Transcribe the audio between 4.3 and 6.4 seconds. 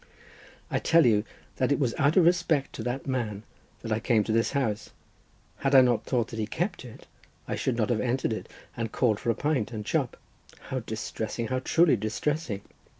this house. Had I not thought that